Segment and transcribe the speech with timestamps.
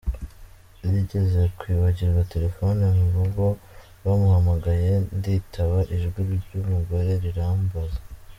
[0.89, 3.45] yigeze kwibagirwa telefoni mu rugo
[4.03, 7.99] bamuhamagaye nditaba ijwi ry’umugore rirambaza.